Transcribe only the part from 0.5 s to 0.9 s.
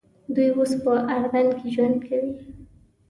اوس